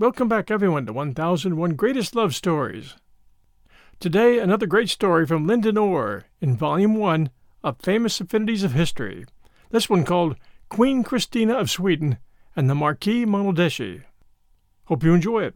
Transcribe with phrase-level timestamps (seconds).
[0.00, 2.94] Welcome back, everyone, to 1001 Greatest Love Stories.
[3.98, 7.28] Today, another great story from Lyndon Orr in Volume 1
[7.62, 9.26] of Famous Affinities of History.
[9.68, 10.36] This one called
[10.70, 12.16] Queen Christina of Sweden
[12.56, 14.04] and the Marquis Monaldeschi.
[14.86, 15.54] Hope you enjoy it.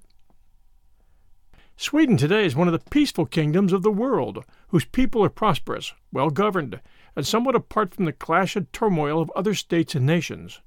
[1.79, 5.95] Sweden today is one of the peaceful kingdoms of the world, whose people are prosperous,
[6.13, 6.83] well governed,
[7.17, 10.61] and somewhat apart from the clash and turmoil of other states and nations.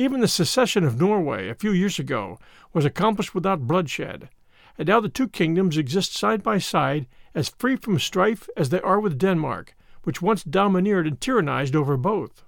[0.00, 2.38] Even the secession of Norway a few years ago
[2.72, 4.30] was accomplished without bloodshed,
[4.78, 8.80] and now the two kingdoms exist side by side as free from strife as they
[8.80, 12.46] are with Denmark, which once domineered and tyrannized over both.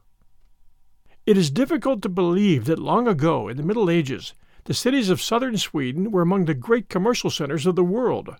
[1.27, 4.33] It is difficult to believe that long ago, in the Middle Ages,
[4.65, 8.35] the cities of southern Sweden were among the great commercial centers of the world.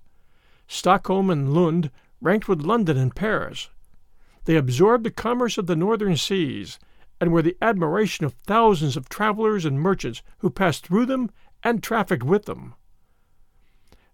[0.67, 1.91] Stockholm and Lund
[2.23, 3.69] ranked with London and Paris.
[4.47, 6.79] They absorbed the commerce of the northern seas
[7.23, 11.31] and were the admiration of thousands of travelers and merchants who passed through them
[11.63, 12.75] and trafficked with them.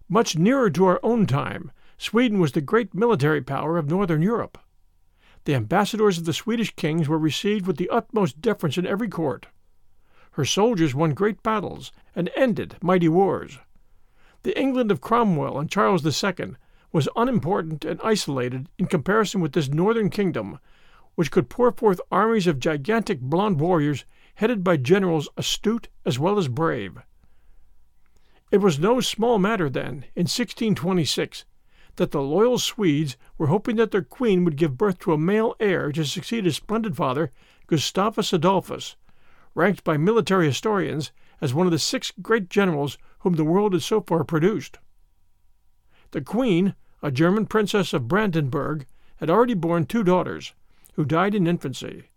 [0.07, 4.59] Much nearer to our own time, Sweden was the great military power of northern Europe.
[5.45, 9.47] The ambassadors of the Swedish kings were received with the utmost deference in every court.
[10.33, 13.57] Her soldiers won great battles and ended mighty wars.
[14.43, 16.57] The England of Cromwell and Charles II
[16.91, 20.59] was unimportant and isolated in comparison with this northern kingdom
[21.15, 26.37] which could pour forth armies of gigantic blond warriors headed by generals astute as well
[26.37, 26.99] as brave.
[28.51, 31.45] It was no small matter, then, in 1626,
[31.97, 35.55] that the loyal Swedes were hoping that their queen would give birth to a male
[35.59, 37.31] heir to succeed his splendid father,
[37.67, 38.95] Gustavus Adolphus,
[39.53, 43.83] ranked by military historians as one of the six great generals whom the world had
[43.83, 44.79] so far produced.
[46.11, 46.73] The queen,
[47.03, 50.53] a German princess of Brandenburg, had already borne two daughters,
[50.99, 52.09] who died in infancy.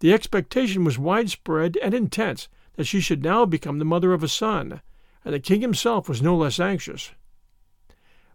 [0.00, 4.28] The expectation was widespread and intense that she should now become the mother of a
[4.28, 4.82] son,
[5.24, 7.12] and the king himself was no less anxious.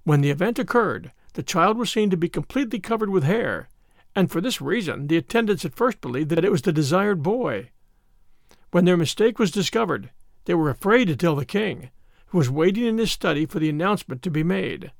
[0.04, 3.70] When the event occurred, the child was seen to be completely covered with hair,
[4.16, 7.70] and for this reason the attendants at first believed that it was the desired boy.
[8.72, 10.10] When their mistake was discovered,
[10.46, 11.92] they were afraid to tell the king,
[12.30, 14.94] who was waiting in his study for the announcement to be made.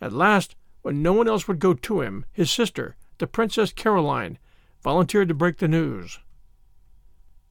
[0.00, 4.38] At last, when no one else would go to him, his sister, the Princess Caroline,
[4.82, 6.18] volunteered to break the news.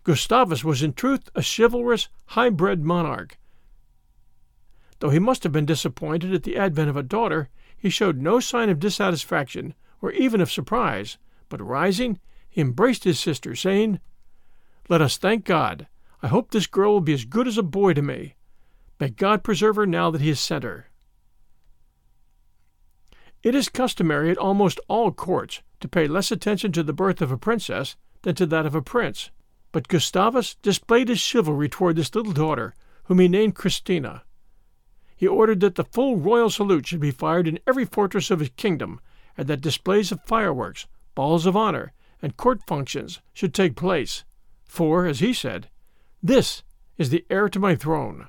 [0.03, 3.37] Gustavus was in truth a chivalrous, high bred monarch.
[4.99, 8.39] Though he must have been disappointed at the advent of a daughter, he showed no
[8.39, 12.19] sign of dissatisfaction or even of surprise, but rising,
[12.49, 13.99] he embraced his sister, saying,
[14.89, 15.87] Let us thank God.
[16.21, 18.35] I hope this girl will be as good as a boy to me.
[18.99, 20.88] May God preserve her now that he has sent her.
[23.41, 27.31] It is customary at almost all courts to pay less attention to the birth of
[27.31, 29.31] a princess than to that of a prince,
[29.71, 32.73] but Gustavus displayed his chivalry toward this little daughter,
[33.05, 34.23] whom he named Christina.
[35.15, 38.51] He ordered that the full royal salute should be fired in every fortress of his
[38.57, 38.99] kingdom,
[39.37, 44.25] and that displays of fireworks, balls of honor, and court functions should take place,
[44.65, 45.69] for, as he said,
[46.21, 46.63] this
[46.97, 48.27] is the heir to my throne.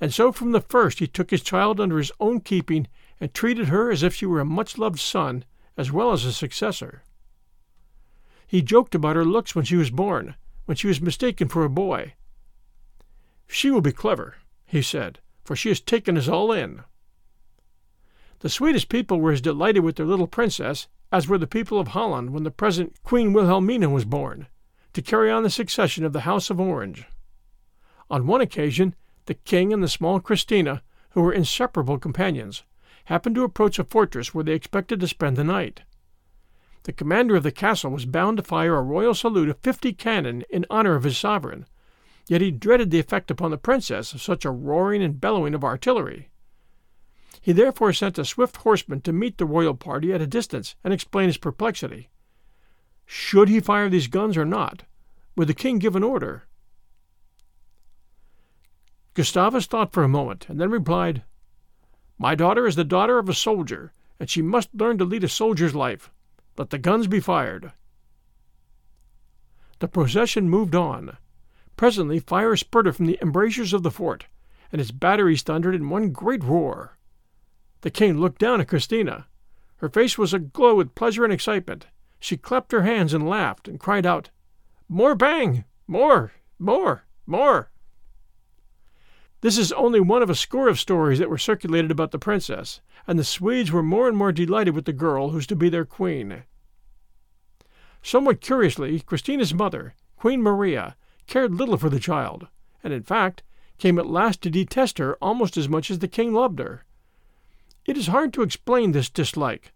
[0.00, 2.86] And so from the first he took his child under his own keeping
[3.22, 5.44] and treated her as if she were a much loved son
[5.76, 7.04] as well as a successor.
[8.48, 10.34] He joked about her looks when she was born,
[10.64, 12.14] when she was mistaken for a boy.
[13.46, 16.82] She will be clever, he said, for she has taken us all in.
[18.40, 21.88] The Swedish people were as delighted with their little princess as were the people of
[21.88, 24.48] Holland when the present Queen Wilhelmina was born,
[24.94, 27.04] to carry on the succession of the House of Orange.
[28.10, 28.96] On one occasion,
[29.26, 32.64] the king and the small Christina, who were inseparable companions,
[33.06, 35.82] happened to approach a fortress where they expected to spend the night.
[36.84, 40.44] The commander of the castle was bound to fire a royal salute of fifty cannon
[40.50, 41.66] in honor of his sovereign,
[42.28, 45.64] yet he dreaded the effect upon the princess of such a roaring and bellowing of
[45.64, 46.30] artillery.
[47.40, 50.94] He therefore sent a swift horseman to meet the royal party at a distance and
[50.94, 52.08] explain his perplexity.
[53.04, 54.84] Should he fire these guns or not?
[55.36, 56.44] Would the king give an order?
[59.14, 61.22] Gustavus thought for a moment, and then replied,
[62.22, 65.28] my daughter is the daughter of a soldier, and she must learn to lead a
[65.28, 66.08] soldier's life.
[66.56, 67.72] Let the guns be fired.
[69.80, 71.16] The procession moved on.
[71.76, 74.26] Presently fire spurted from the embrasures of the fort,
[74.70, 76.96] and its batteries thundered in one great roar.
[77.80, 79.26] The king looked down at Christina.
[79.78, 81.88] Her face was aglow with pleasure and excitement.
[82.20, 84.30] She clapped her hands and laughed, and cried out,
[84.88, 85.64] More bang!
[85.88, 86.30] More!
[86.60, 87.02] More!
[87.26, 87.71] More!
[89.42, 92.80] This is only one of a score of stories that were circulated about the princess,
[93.08, 95.84] and the Swedes were more and more delighted with the girl who's to be their
[95.84, 96.44] queen.
[98.04, 100.96] Somewhat curiously, Christina's mother, Queen Maria,
[101.26, 102.46] cared little for the child,
[102.84, 103.42] and in fact
[103.78, 106.84] came at last to detest her almost as much as the king loved her.
[107.84, 109.72] It is hard to explain this dislike.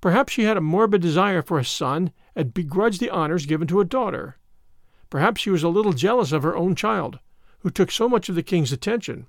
[0.00, 3.80] Perhaps she had a morbid desire for a son and begrudged the honors given to
[3.80, 4.36] a daughter.
[5.10, 7.20] Perhaps she was a little jealous of her own child,
[7.60, 9.26] who took so much of the king's attention.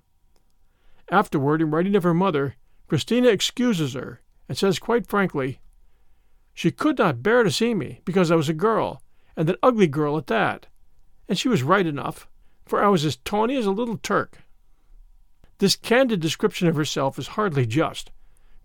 [1.11, 2.55] Afterward, in writing of her mother,
[2.87, 5.59] Christina excuses her and says quite frankly,
[6.53, 9.01] She could not bear to see me because I was a girl,
[9.35, 10.67] and an ugly girl at that.
[11.27, 12.27] And she was right enough,
[12.65, 14.39] for I was as tawny as a little Turk.
[15.59, 18.11] This candid description of herself is hardly just.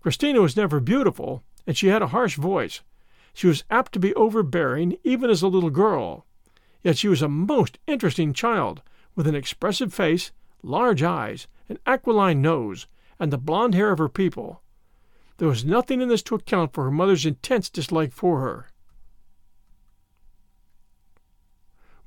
[0.01, 2.81] Christina was never beautiful, and she had a harsh voice.
[3.33, 6.25] She was apt to be overbearing, even as a little girl.
[6.83, 8.81] Yet she was a most interesting child,
[9.15, 10.31] with an expressive face,
[10.61, 12.87] large eyes, an aquiline nose,
[13.19, 14.61] and the blond hair of her people.
[15.37, 18.67] There was nothing in this to account for her mother's intense dislike for her.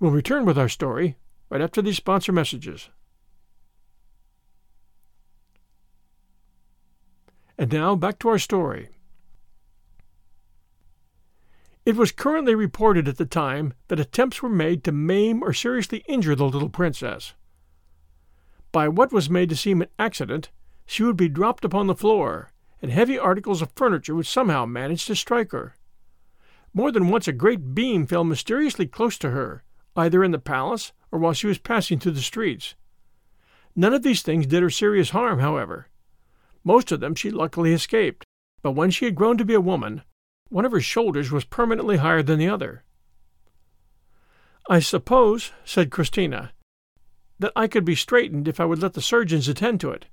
[0.00, 1.16] We'll return with our story
[1.50, 2.88] right after these sponsor messages.
[7.58, 8.90] And now back to our story.
[11.88, 16.04] It was currently reported at the time that attempts were made to maim or seriously
[16.06, 17.32] injure the little princess.
[18.72, 20.50] By what was made to seem an accident,
[20.84, 22.52] she would be dropped upon the floor,
[22.82, 25.76] and heavy articles of furniture would somehow manage to strike her.
[26.74, 29.62] More than once a great beam fell mysteriously close to her,
[29.96, 32.74] either in the palace or while she was passing through the streets.
[33.74, 35.88] None of these things did her serious harm, however.
[36.64, 38.26] Most of them she luckily escaped,
[38.60, 40.02] but when she had grown to be a woman,
[40.48, 42.84] one of her shoulders was permanently higher than the other.
[44.68, 46.52] I suppose, said Christina,
[47.38, 50.06] that I could be straightened if I would let the surgeons attend to it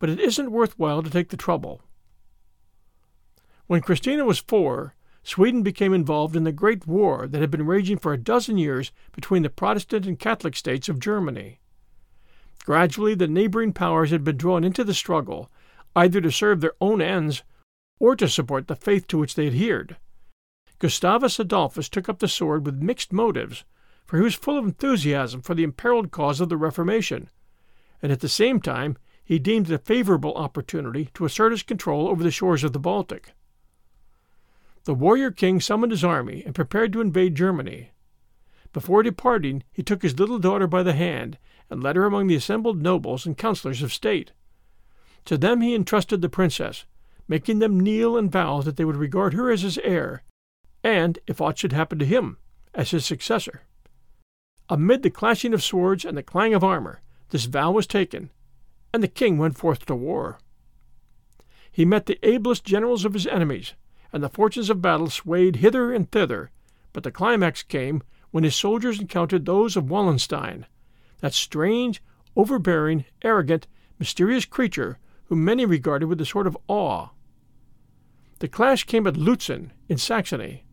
[0.00, 1.82] but it isn't worth while to take the trouble.
[3.68, 7.98] When Christina was four, Sweden became involved in the Great War that had been raging
[7.98, 11.60] for a dozen years between the Protestant and Catholic states of Germany.
[12.64, 15.50] Gradually, the neighboring powers had been drawn into the struggle,
[15.94, 17.42] either to serve their own ends
[18.00, 19.96] or to support the faith to which they adhered.
[20.80, 23.64] Gustavus Adolphus took up the sword with mixed motives,
[24.06, 27.28] for he was full of enthusiasm for the imperiled cause of the Reformation,
[28.02, 32.08] and at the same time he deemed it a favorable opportunity to assert his control
[32.08, 33.34] over the shores of the Baltic.
[34.84, 37.90] The warrior king summoned his army and prepared to invade Germany.
[38.72, 41.38] Before departing, he took his little daughter by the hand
[41.68, 44.32] and led her among the assembled nobles and councillors of state.
[45.26, 46.86] To them he entrusted the princess,
[47.30, 50.24] making them kneel and vow that they would regard her as his heir,
[50.82, 52.36] and, if aught should happen to him,
[52.74, 53.62] as his successor.
[54.68, 58.30] Amid the clashing of swords and the clang of armor, this vow was taken,
[58.92, 60.40] and the king went forth to war.
[61.70, 63.74] He met the ablest generals of his enemies,
[64.12, 66.50] and the fortunes of battle swayed hither and thither,
[66.92, 70.66] but the climax came when his soldiers encountered those of Wallenstein,
[71.20, 72.02] that strange,
[72.34, 73.68] overbearing, arrogant,
[74.00, 77.10] mysterious creature whom many regarded with a sort of awe.
[78.40, 80.64] The clash came at Lutzen in Saxony.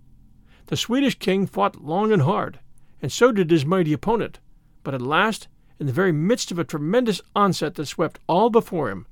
[0.68, 2.60] The Swedish king fought long and hard,
[3.02, 4.40] and so did his mighty opponent,
[4.84, 8.90] but at last in the very midst of a tremendous onset that swept all before
[8.90, 9.06] him,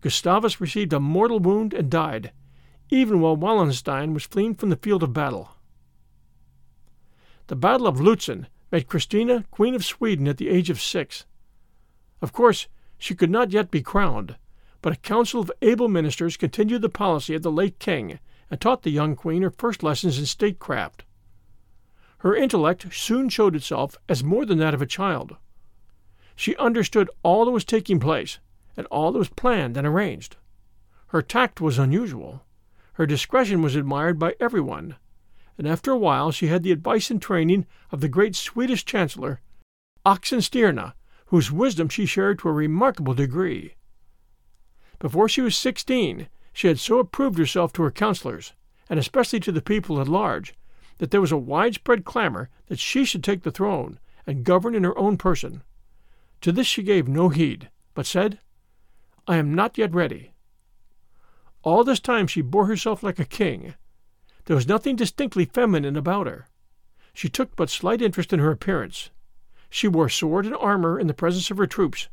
[0.00, 2.32] Gustavus received a mortal wound and died,
[2.88, 5.50] even while Wallenstein was fleeing from the field of battle.
[7.48, 11.26] The Battle of Lutzen made Christina Queen of Sweden at the age of six.
[12.22, 14.36] Of course, she could not yet be crowned,
[14.88, 18.18] but a council of able ministers continued the policy of the late king
[18.50, 21.04] and taught the young queen her first lessons in statecraft.
[22.20, 25.36] Her intellect soon showed itself as more than that of a child.
[26.34, 28.38] She understood all that was taking place
[28.78, 30.38] and all that was planned and arranged.
[31.08, 32.46] Her tact was unusual.
[32.94, 34.96] Her discretion was admired by everyone,
[35.58, 39.42] and after a while she had the advice and training of the great Swedish Chancellor,
[40.06, 40.94] Oxenstierna,
[41.26, 43.74] whose wisdom she shared to a remarkable degree.
[44.98, 48.52] Before she was sixteen, she had so approved herself to her counselors,
[48.90, 50.54] and especially to the people at large,
[50.98, 54.84] that there was a widespread clamor that she should take the throne and govern in
[54.84, 55.62] her own person.
[56.40, 58.40] To this she gave no heed, but said,
[59.26, 60.32] I am not yet ready.
[61.62, 63.74] All this time she bore herself like a king.
[64.46, 66.48] There was nothing distinctly feminine about her.
[67.12, 69.10] She took but slight interest in her appearance.
[69.70, 72.08] She wore sword and armor in the presence of her troops,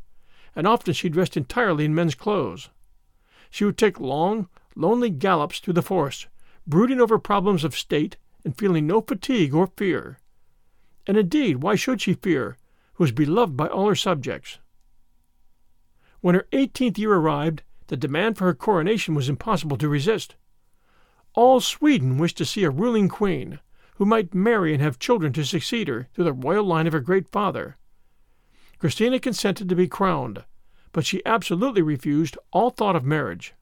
[0.55, 2.69] and often she dressed entirely in men's clothes.
[3.49, 6.27] She would take long, lonely gallops through the forest,
[6.67, 10.19] brooding over problems of state and feeling no fatigue or fear.
[11.07, 12.57] And indeed, why should she fear,
[12.95, 14.59] who was beloved by all her subjects.
[16.21, 20.35] When her eighteenth year arrived, the demand for her coronation was impossible to resist.
[21.33, 23.59] All Sweden wished to see a ruling queen,
[23.95, 26.99] who might marry and have children to succeed her through the royal line of her
[26.99, 27.77] great father.
[28.79, 30.43] Christina consented to be crowned,
[30.95, 33.53] but she absolutely refused all thought of marriage.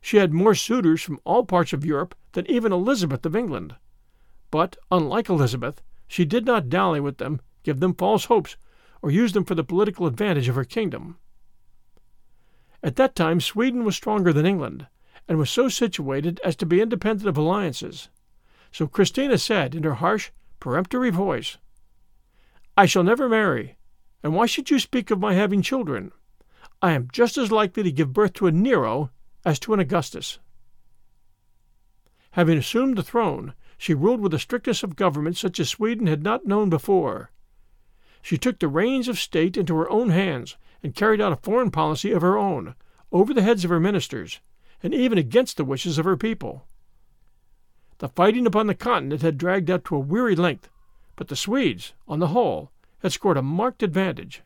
[0.00, 3.76] She had more suitors from all parts of Europe than even Elizabeth of England.
[4.50, 8.56] But, unlike Elizabeth, she did not dally with them, give them false hopes,
[9.02, 11.16] or use them for the political advantage of her kingdom.
[12.82, 14.88] At that time Sweden was stronger than England,
[15.28, 18.08] and was so situated as to be independent of alliances.
[18.72, 21.58] So Christina said in her harsh, peremptory voice,
[22.76, 23.76] I shall never marry,
[24.22, 26.12] and why should you speak of my having children?
[26.82, 29.10] I am just as likely to give birth to a Nero
[29.44, 30.38] as to an Augustus.
[32.32, 36.22] Having assumed the throne, she ruled with a strictness of government such as Sweden had
[36.22, 37.30] not known before.
[38.22, 41.70] She took the reins of state into her own hands and carried out a foreign
[41.70, 42.74] policy of her own,
[43.12, 44.40] over the heads of her ministers,
[44.82, 46.66] and even against the wishes of her people.
[47.98, 50.68] The fighting upon the continent had dragged out to a weary length,
[51.14, 54.42] but the Swedes, on the whole, had scored a marked advantage.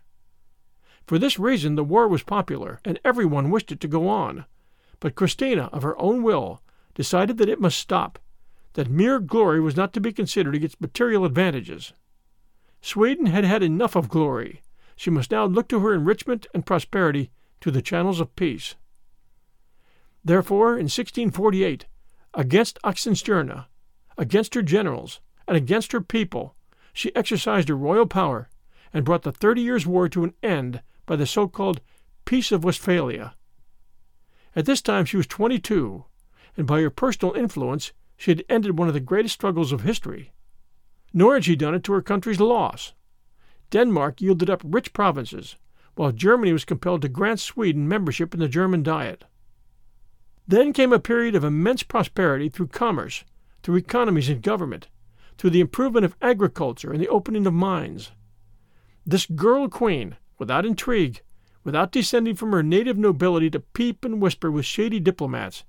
[1.07, 4.45] For this reason the war was popular, and every one wished it to go on.
[5.01, 6.63] But Christina, of her own will,
[6.95, 8.19] decided that it must stop,
[8.75, 11.93] that mere glory was not to be considered against material advantages.
[12.81, 14.63] Sweden had had enough of glory.
[14.97, 17.31] She must now look to her enrichment and prosperity
[17.61, 18.77] to the channels of peace.
[20.25, 21.87] Therefore, in 1648,
[22.35, 23.67] against Oxenstierna,
[24.17, 26.55] against her generals, and against her people,
[26.93, 28.49] she exercised her royal power
[28.93, 31.81] and brought the Thirty Years' War to an end by the so called
[32.25, 33.35] Peace of Westphalia.
[34.57, 36.05] At this time she was twenty two,
[36.57, 40.33] and by her personal influence she had ended one of the greatest struggles of history.
[41.13, 42.93] Nor had she done it to her country's loss.
[43.71, 45.57] Denmark yielded up rich provinces,
[45.95, 49.25] while Germany was compelled to grant Sweden membership in the German Diet.
[50.47, 53.25] Then came a period of immense prosperity through commerce,
[53.63, 54.89] through economies in government,
[55.41, 58.13] through the improvement of agriculture and the opening of mines.
[59.07, 61.23] This girl queen, without intrigue,
[61.65, 65.65] without descending from her native nobility to peep and whisper with shady diplomats,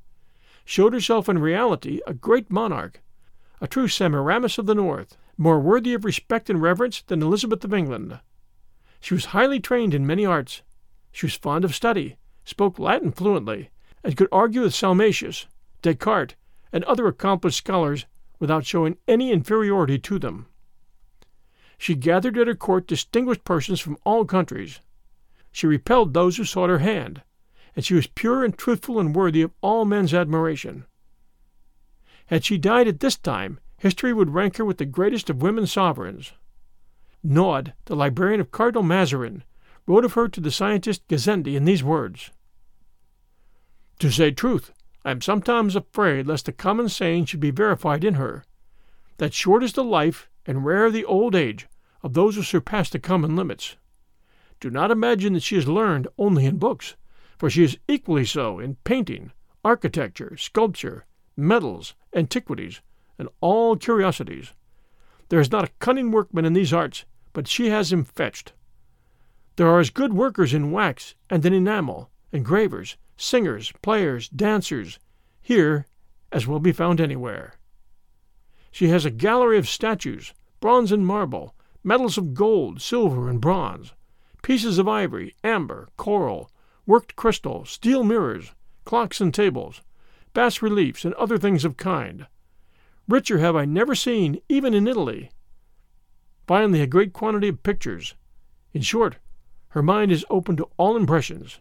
[0.66, 3.02] showed herself in reality a great monarch,
[3.62, 7.74] a true Semiramis of the North, more worthy of respect and reverence than Elizabeth of
[7.74, 8.20] England.
[9.00, 10.64] She was highly trained in many arts.
[11.14, 13.70] She was fond of study, spoke Latin fluently,
[14.04, 15.46] and could argue with Salmasius,
[15.82, 16.36] Descartes,
[16.74, 18.06] and other accomplished scholars
[18.42, 20.48] without showing any inferiority to them.
[21.78, 24.80] She gathered at her court distinguished persons from all countries.
[25.52, 27.22] She repelled those who sought her hand,
[27.76, 30.86] and she was pure and truthful and worthy of all men's admiration.
[32.26, 35.68] Had she died at this time, history would rank her with the greatest of women
[35.68, 36.34] sovereigns.
[37.24, 39.44] Naudé, the librarian of Cardinal Mazarin,
[39.86, 42.32] wrote of her to the scientist Gassendi in these words
[44.00, 44.72] To say truth,
[45.04, 48.44] I am sometimes afraid lest the common saying should be verified in her,
[49.18, 51.68] that short is the life and rare the old age
[52.02, 53.76] of those who surpass the common limits.
[54.60, 56.96] Do not imagine that she is learned only in books,
[57.38, 59.32] for she is equally so in painting,
[59.64, 61.06] architecture, sculpture,
[61.36, 62.82] metals, antiquities,
[63.18, 64.54] and all curiosities.
[65.30, 68.54] There is not a cunning workman in these arts but she has him fetched.
[69.56, 74.98] There are as good workers in wax and in enamel, engravers, singers, players, dancers,
[75.42, 75.86] here
[76.32, 77.54] as will be found anywhere.
[78.72, 83.94] She has a gallery of statues, bronze and marble, medals of gold, silver, and bronze,
[84.42, 86.50] pieces of ivory, amber, coral,
[86.86, 88.54] worked crystal, steel mirrors,
[88.86, 89.82] clocks and tables,
[90.34, 92.26] bas reliefs, and other things of kind.
[93.08, 95.30] Richer have I never seen, even in Italy.
[96.48, 98.16] Finally, a great quantity of pictures.
[98.74, 99.18] In short,
[99.70, 101.60] her mind is open to all impressions.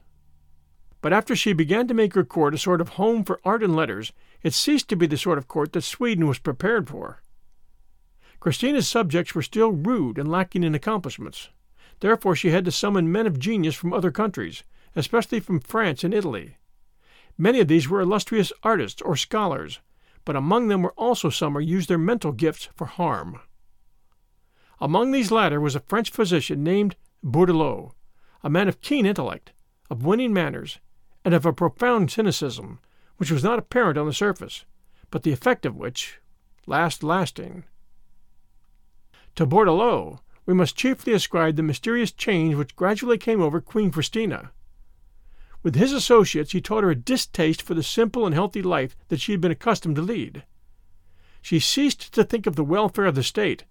[1.03, 3.75] But after she began to make her court a sort of home for art and
[3.75, 7.23] letters, it ceased to be the sort of court that Sweden was prepared for.
[8.39, 11.49] Christina's subjects were still rude and lacking in accomplishments.
[12.01, 14.63] Therefore, she had to summon men of genius from other countries,
[14.97, 16.57] especially from France and Italy.
[17.37, 19.81] Many of these were illustrious artists or scholars,
[20.25, 23.41] but among them were also some who used their mental gifts for harm.
[24.81, 27.93] Among these latter was a French physician named Bourdelot,
[28.43, 29.53] a man of keen intellect,
[29.91, 30.79] of winning manners,
[31.25, 32.79] and of a profound cynicism,
[33.17, 34.65] which was not apparent on the surface,
[35.11, 36.19] but the effect of which
[36.67, 37.65] last lasting.
[39.37, 44.51] To Bourdelot we must chiefly ascribe the mysterious change which gradually came over Queen Christina.
[45.63, 49.21] With his associates he taught her a distaste for the simple and healthy life that
[49.21, 50.45] she had been accustomed to lead.
[51.43, 53.65] She ceased to think of the welfare of the state,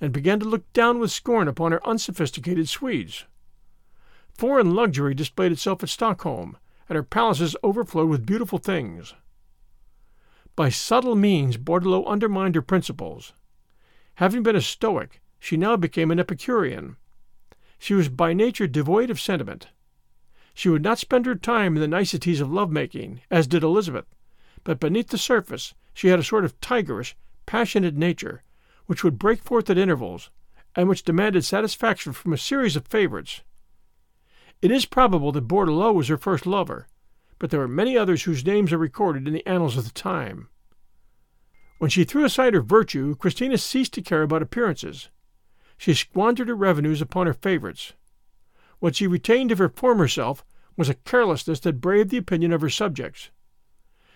[0.00, 3.24] and began to look down with scorn upon her unsophisticated Swedes.
[4.32, 6.56] Foreign luxury displayed itself at Stockholm,
[6.88, 9.14] and her palaces overflowed with beautiful things.
[10.56, 13.32] By subtle means Bourdelot undermined her principles.
[14.16, 16.96] Having been a Stoic, she now became an Epicurean.
[17.78, 19.68] she was by nature devoid of sentiment.
[20.54, 24.06] She would not spend her time in the niceties of love making, as did Elizabeth,
[24.62, 27.14] but beneath the surface she had a sort of tigerish,
[27.46, 28.42] passionate nature,
[28.86, 30.30] which would break forth at intervals,
[30.76, 33.42] and which demanded satisfaction from a series of favorites.
[34.62, 36.88] It is probable that Bourdelot was her first lover,
[37.38, 40.48] but there are many others whose names are recorded in the annals of the time.
[41.78, 45.10] When she threw aside her virtue, Christina ceased to care about appearances.
[45.76, 47.92] She squandered her revenues upon her favorites.
[48.78, 50.44] What she retained of her former self
[50.76, 53.30] was a carelessness that braved the opinion of her subjects.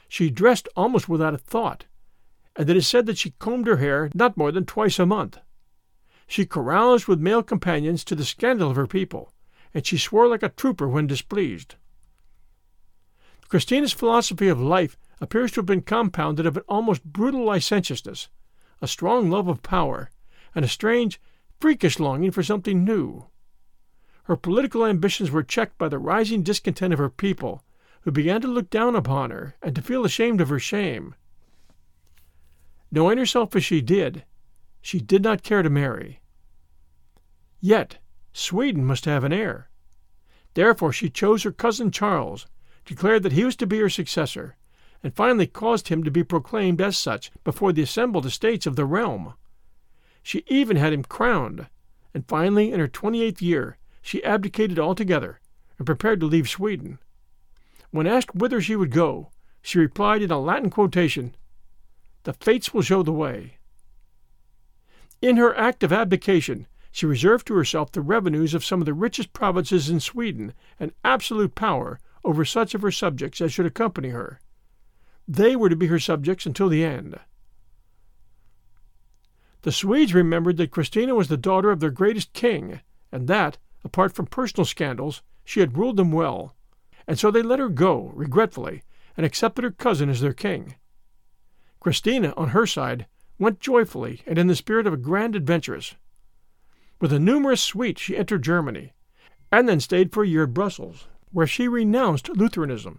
[0.08, 1.86] She dressed almost without a thought,
[2.56, 5.38] and it is said that she combed her hair not more than twice a month.
[6.26, 9.32] She caroused with male companions to the scandal of her people,
[9.74, 11.74] and she swore like a trooper when displeased.
[13.48, 18.28] Christina's philosophy of life appears to have been compounded of an almost brutal licentiousness,
[18.80, 20.10] a strong love of power,
[20.54, 21.20] and a strange,
[21.60, 23.26] freakish longing for something new.
[24.24, 27.64] Her political ambitions were checked by the rising discontent of her people,
[28.02, 31.14] who began to look down upon her and to feel ashamed of her shame.
[32.90, 34.24] Knowing herself as she did,
[34.80, 36.20] she did not care to marry.
[37.60, 37.98] Yet
[38.38, 39.68] Sweden must have an heir.
[40.54, 42.46] Therefore she chose her cousin Charles,
[42.84, 44.56] declared that he was to be her successor,
[45.02, 48.84] and finally caused him to be proclaimed as such before the assembled estates of the
[48.84, 49.34] realm.
[50.22, 51.66] She even had him crowned,
[52.14, 55.40] and finally, in her twenty eighth year, she abdicated altogether
[55.76, 57.00] and prepared to leave Sweden.
[57.90, 59.30] When asked whither she would go,
[59.62, 61.34] she replied in a Latin quotation,
[62.22, 63.58] The fates will show the way.
[65.20, 68.94] In her act of abdication, she reserved to herself the revenues of some of the
[68.94, 74.08] richest provinces in Sweden and absolute power over such of her subjects as should accompany
[74.08, 74.40] her.
[75.26, 77.18] They were to be her subjects until the end.
[79.62, 82.80] The Swedes remembered that Christina was the daughter of their greatest king,
[83.12, 86.54] and that, apart from personal scandals, she had ruled them well,
[87.06, 88.82] and so they let her go, regretfully,
[89.16, 90.76] and accepted her cousin as their king.
[91.80, 93.06] Christina, on her side,
[93.38, 95.94] went joyfully and in the spirit of a grand adventuress.
[97.00, 98.92] With a numerous suite she entered Germany,
[99.52, 102.98] and then stayed for a year at Brussels, where she renounced Lutheranism.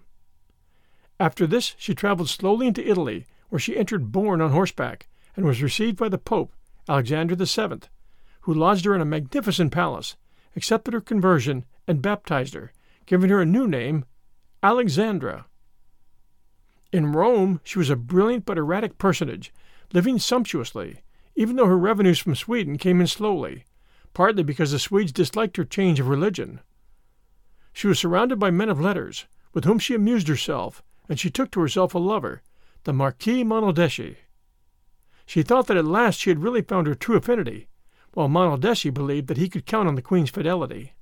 [1.20, 5.62] After this she traveled slowly into Italy, where she entered Rome on horseback, and was
[5.62, 6.54] received by the Pope,
[6.88, 7.90] Alexander VII,
[8.42, 10.16] who lodged her in a magnificent palace,
[10.56, 12.72] accepted her conversion, and baptized her,
[13.06, 14.06] giving her a new name,
[14.64, 15.46] Alexandra.
[16.94, 19.54] In Rome she was a brilliant but erratic personage,
[19.92, 21.02] living sumptuously,
[21.36, 23.66] even though her revenues from Sweden came in slowly,
[24.14, 26.60] partly because the Swedes disliked her change of religion.
[27.74, 31.52] She was surrounded by men of letters, with whom she amused herself, and she took
[31.52, 32.42] to herself a lover,
[32.84, 34.18] the Marquis Monaldeschi.
[35.26, 37.68] She thought that at last she had really found her true affinity,
[38.14, 40.94] while Monaldeschi believed that he could count on the Queen's fidelity.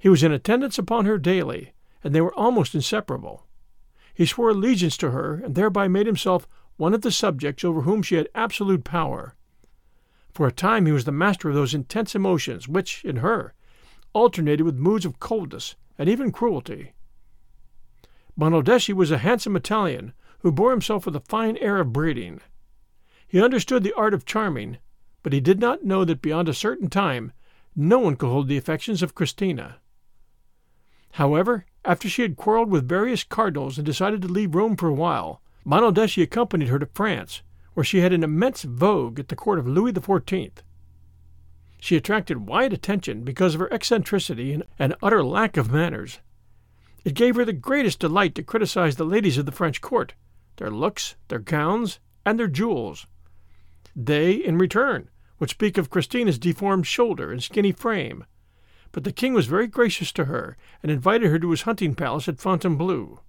[0.00, 3.46] He was in attendance upon her daily, and they were almost inseparable.
[4.12, 8.02] He swore allegiance to her, and thereby made himself one of the subjects over whom
[8.02, 9.36] she had absolute power.
[10.38, 13.54] For a time he was the master of those intense emotions which, in her,
[14.12, 16.92] alternated with moods of coldness and even cruelty.
[18.38, 22.40] Monaldeschi was a handsome Italian who bore himself with a fine air of breeding.
[23.26, 24.78] He understood the art of charming,
[25.24, 27.32] but he did not know that beyond a certain time
[27.74, 29.80] no one could hold the affections of Christina.
[31.14, 34.94] However, after she had quarreled with various cardinals and decided to leave Rome for a
[34.94, 37.42] while, Monaldeschi accompanied her to France,
[37.78, 40.50] where she had an immense vogue at the court of Louis XIV.
[41.78, 46.18] She attracted wide attention because of her eccentricity and, and utter lack of manners.
[47.04, 50.14] It gave her the greatest delight to criticize the ladies of the French court,
[50.56, 53.06] their looks, their gowns, and their jewels.
[53.94, 58.24] They, in return, would speak of Christina's deformed shoulder and skinny frame.
[58.90, 62.26] But the king was very gracious to her and invited her to his hunting palace
[62.26, 63.20] at Fontainebleau.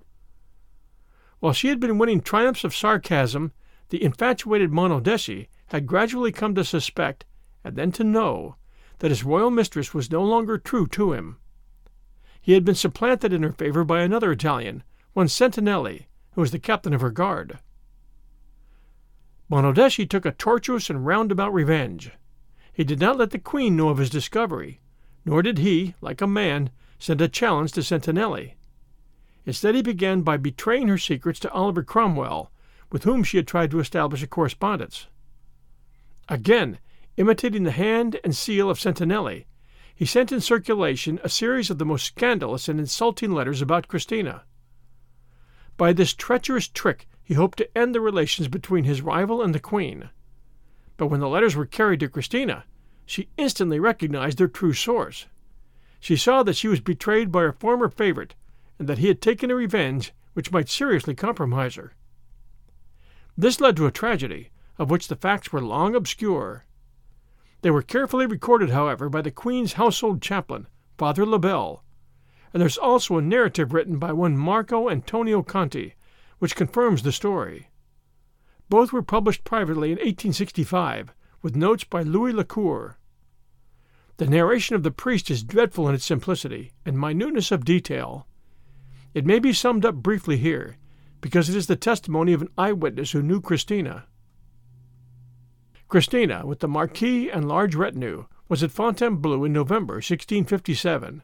[1.39, 3.51] While she had been winning triumphs of sarcasm,
[3.89, 7.25] the infatuated Monaldeschi had gradually come to suspect,
[7.63, 8.55] and then to know,
[8.99, 11.37] that his royal mistress was no longer true to him.
[12.41, 16.59] He had been supplanted in her favor by another Italian, one Sentinelli, who was the
[16.59, 17.59] captain of her guard.
[19.49, 22.11] Monaldeschi took a tortuous and roundabout revenge.
[22.71, 24.79] He did not let the queen know of his discovery,
[25.25, 28.53] nor did he, like a man, send a challenge to Sentinelli.
[29.45, 32.51] Instead, he began by betraying her secrets to Oliver Cromwell,
[32.91, 35.07] with whom she had tried to establish a correspondence.
[36.27, 36.79] Again,
[37.17, 39.45] imitating the hand and seal of Sentinelli,
[39.93, 44.43] he sent in circulation a series of the most scandalous and insulting letters about Christina.
[45.75, 49.59] By this treacherous trick he hoped to end the relations between his rival and the
[49.59, 50.09] Queen.
[50.97, 52.63] But when the letters were carried to Christina,
[53.05, 55.27] she instantly recognized their true source.
[55.99, 58.35] She saw that she was betrayed by her former favorite
[58.77, 61.93] and that he had taken a revenge which might seriously compromise her.
[63.39, 66.65] This led to a tragedy, of which the facts were long obscure.
[67.61, 71.81] They were carefully recorded, however, by the Queen's household chaplain, Father Le Bel,
[72.51, 75.95] and there's also a narrative written by one Marco Antonio Conti,
[76.39, 77.69] which confirms the story.
[78.67, 82.97] Both were published privately in 1865, with notes by Louis Lacour.
[84.17, 88.27] The narration of the priest is dreadful in its simplicity and minuteness of detail.
[89.13, 90.75] It may be summed up briefly here,
[91.21, 94.05] because it is the testimony of an eyewitness who knew Christina.
[95.87, 101.23] Christina, with the Marquis and large retinue, was at Fontainebleau in November 1657.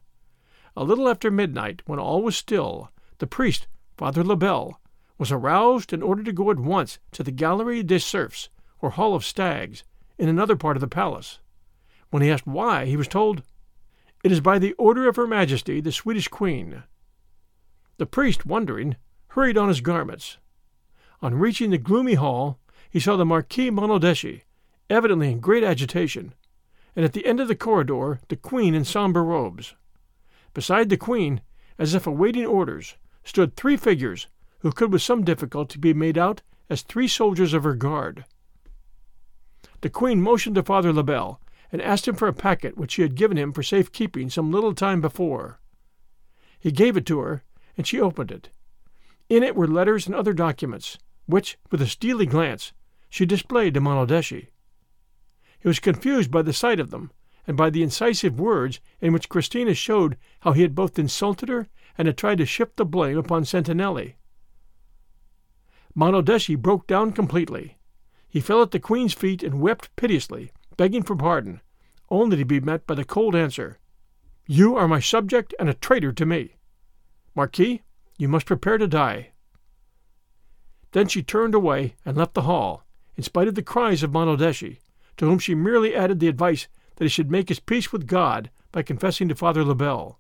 [0.76, 4.80] A little after midnight, when all was still, the priest, Father Le Bel,
[5.18, 8.50] was aroused and ordered to go at once to the Galerie des Cerfs,
[8.82, 9.84] or Hall of Stags,
[10.18, 11.40] in another part of the palace.
[12.10, 13.44] When he asked why, he was told,
[14.24, 16.84] It is by the order of Her Majesty the Swedish Queen.
[17.98, 18.98] The priest, wondering,
[19.36, 20.38] hurried on his garments.
[21.22, 22.58] On reaching the gloomy hall,
[22.90, 24.44] he saw the Marquis Monaldeschi,
[24.90, 26.34] evidently in great agitation,
[26.96, 29.76] and at the end of the corridor the Queen in sombre robes.
[30.54, 31.42] Beside the Queen,
[31.78, 32.96] as if awaiting orders,
[33.26, 34.28] stood three figures
[34.60, 38.24] who could with some difficulty be made out as three soldiers of her guard.
[39.82, 41.42] The Queen motioned to Father Le Bel
[41.74, 44.50] and asked him for a packet which she had given him for safe keeping some
[44.50, 45.60] little time before.
[46.58, 47.44] He gave it to her,
[47.76, 48.50] and she opened it.
[49.30, 52.74] In it were letters and other documents, which, with a steely glance,
[53.10, 54.50] she displayed to Monaldeschi.
[55.60, 57.12] He was confused by the sight of them,
[57.48, 61.68] and by the incisive words in which Christina showed how he had both insulted her
[61.98, 64.16] and had tried to shift the blame upon Sentinelli.
[65.96, 67.78] Monaldeschi broke down completely.
[68.28, 71.62] He fell at the queen's feet and wept piteously, begging for pardon,
[72.10, 73.80] only to be met by the cold answer
[74.46, 76.56] You are my subject and a traitor to me.
[77.34, 77.82] Marquis,
[78.18, 79.32] you must prepare to die.
[80.92, 84.80] Then she turned away and left the hall, in spite of the cries of Monaldeschi,
[85.18, 88.50] to whom she merely added the advice that he should make his peace with God
[88.72, 90.20] by confessing to Father Le Bel.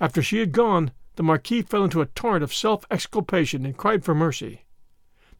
[0.00, 4.04] After she had gone, the Marquis fell into a torrent of self exculpation and cried
[4.04, 4.64] for mercy.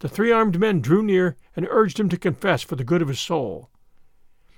[0.00, 3.08] The three armed men drew near and urged him to confess for the good of
[3.08, 3.70] his soul.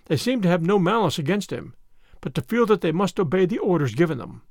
[0.06, 1.74] They seemed to have no malice against him,
[2.20, 4.42] but to feel that they must obey the orders given them.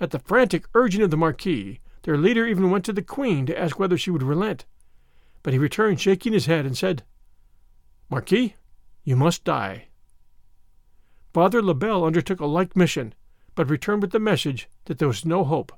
[0.00, 3.58] At the frantic urging of the Marquis, their leader even went to the Queen to
[3.58, 4.64] ask whether she would relent,
[5.42, 7.02] but he returned shaking his head and said,
[8.08, 8.54] Marquis,
[9.04, 9.88] you must die.
[11.34, 13.14] Father Le Bel undertook a like mission,
[13.54, 15.72] but returned with the message that there was no hope.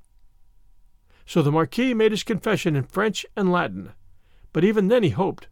[1.24, 3.92] So the Marquis made his confession in French and Latin,
[4.52, 5.48] but even then he hoped,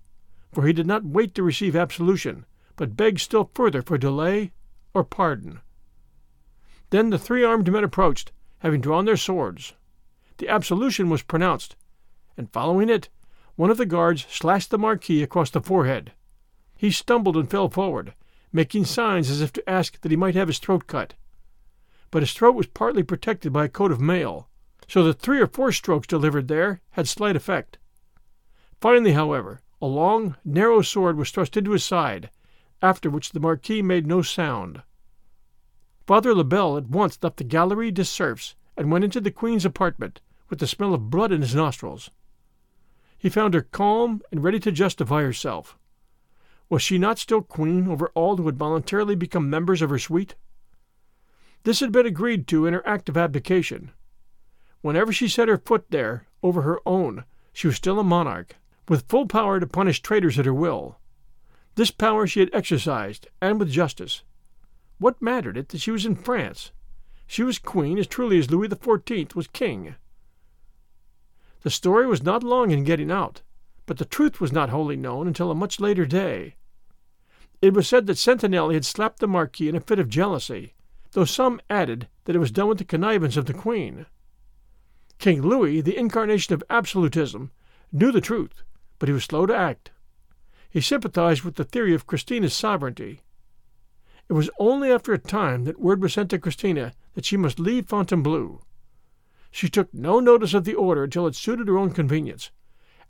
[0.52, 2.44] for he did not wait to receive absolution,
[2.76, 4.52] but begged still further for delay
[4.92, 5.60] or pardon.
[6.90, 9.74] Then the three armed men approached, having drawn their swords.
[10.38, 11.76] The absolution was pronounced,
[12.36, 13.08] and following it,
[13.56, 16.12] one of the guards slashed the Marquis across the forehead.
[16.76, 18.14] He stumbled and fell forward,
[18.52, 21.14] making signs as if to ask that he might have his throat cut.
[22.10, 24.48] But his throat was partly protected by a coat of mail,
[24.86, 27.78] so that three or four strokes delivered there had slight effect.
[28.80, 32.30] Finally, however, a long, narrow sword was thrust into his side,
[32.80, 34.82] after which the Marquis made no sound.
[36.08, 39.66] Father Le Bel at once left the Galerie des Cerfs and went into the Queen's
[39.66, 42.10] apartment, with the smell of blood in his nostrils.
[43.18, 45.76] He found her calm and ready to justify herself.
[46.70, 50.34] Was she not still queen over all who had voluntarily become members of her suite?
[51.64, 53.90] This had been agreed to in her act of abdication.
[54.80, 58.56] Whenever she set her foot there, over her own, she was still a monarch,
[58.88, 60.96] with full power to punish traitors at her will.
[61.74, 64.22] This power she had exercised, and with justice.
[64.98, 66.72] What mattered it that she was in France?
[67.26, 69.94] She was queen as truly as Louis XIV was king.
[71.62, 73.42] The story was not long in getting out,
[73.86, 76.56] but the truth was not wholly known until a much later day.
[77.60, 80.74] It was said that Sentinelli had slapped the Marquis in a fit of jealousy,
[81.12, 84.06] though some added that it was done with the connivance of the Queen.
[85.18, 87.50] King Louis, the incarnation of absolutism,
[87.90, 88.62] knew the truth,
[88.98, 89.90] but he was slow to act.
[90.70, 93.22] He sympathized with the theory of Christina's sovereignty.
[94.28, 97.58] It was only after a time that word was sent to Christina that she must
[97.58, 98.60] leave Fontainebleau.
[99.50, 102.50] She took no notice of the order until it suited her own convenience,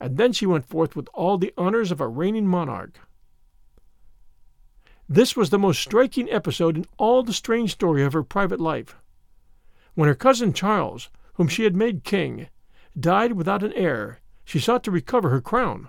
[0.00, 3.00] and then she went forth with all the honors of a reigning monarch.
[5.08, 8.94] This was the most striking episode in all the strange story of her private life.
[9.94, 12.48] When her cousin Charles, whom she had made king,
[12.98, 15.88] died without an heir, she sought to recover her crown.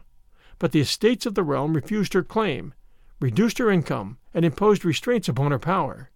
[0.57, 2.73] But the estates of the realm refused her claim,
[3.19, 6.09] reduced her income, and imposed restraints upon her power.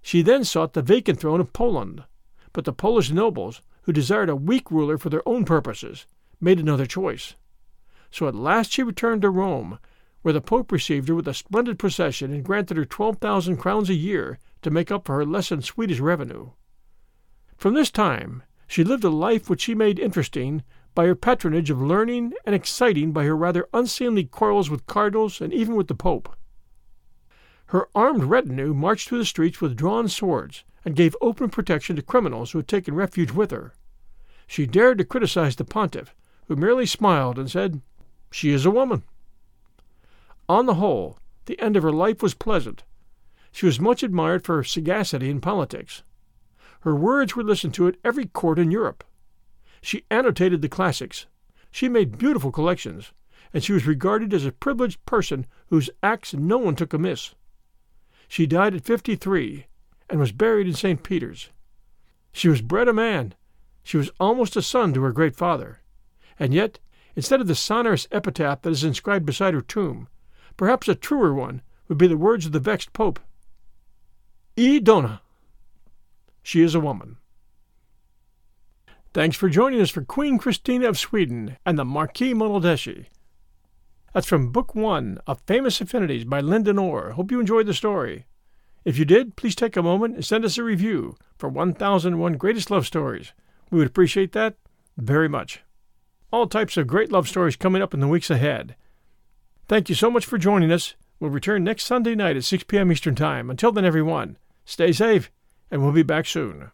[0.00, 2.04] She then sought the vacant throne of Poland,
[2.52, 6.06] but the Polish nobles, who desired a weak ruler for their own purposes,
[6.40, 7.34] made another choice.
[8.10, 9.78] So at last she returned to Rome,
[10.22, 13.90] where the Pope received her with a splendid procession and granted her twelve thousand crowns
[13.90, 16.50] a year to make up for her lessened Swedish revenue.
[17.56, 20.62] From this time she lived a life which she made interesting
[20.94, 25.52] by her patronage of learning and exciting by her rather unseemly quarrels with cardinals and
[25.52, 26.34] even with the Pope.
[27.66, 32.02] Her armed retinue marched through the streets with drawn swords and gave open protection to
[32.02, 33.74] criminals who had taken refuge with her.
[34.46, 36.14] She dared to criticize the pontiff,
[36.46, 37.80] who merely smiled and said,
[38.30, 39.02] She is a woman.
[40.48, 42.84] On the whole, the end of her life was pleasant.
[43.50, 46.02] She was much admired for her sagacity in politics.
[46.80, 49.04] Her words were listened to at every court in Europe.
[49.84, 51.26] She annotated the classics.
[51.70, 53.12] She made beautiful collections,
[53.52, 57.34] and she was regarded as a privileged person whose acts no one took amiss.
[58.26, 59.66] She died at fifty three,
[60.08, 61.02] and was buried in St.
[61.02, 61.50] Peter's.
[62.32, 63.34] She was bred a man.
[63.82, 65.82] She was almost a son to her great father.
[66.38, 66.78] And yet,
[67.14, 70.08] instead of the sonorous epitaph that is inscribed beside her tomb,
[70.56, 73.20] perhaps a truer one would be the words of the vexed Pope
[74.56, 75.20] E donna.
[76.42, 77.18] She is a woman.
[79.14, 83.06] Thanks for joining us for Queen Christina of Sweden and the Marquis Monaldeschi.
[84.12, 87.12] That's from Book One of Famous Affinities by Lyndon Orr.
[87.12, 88.26] Hope you enjoyed the story.
[88.84, 92.72] If you did, please take a moment and send us a review for 1001 Greatest
[92.72, 93.32] Love Stories.
[93.70, 94.56] We would appreciate that
[94.96, 95.62] very much.
[96.32, 98.74] All types of great love stories coming up in the weeks ahead.
[99.68, 100.96] Thank you so much for joining us.
[101.20, 102.90] We'll return next Sunday night at 6 p.m.
[102.90, 103.48] Eastern Time.
[103.48, 105.30] Until then, everyone, stay safe,
[105.70, 106.72] and we'll be back soon.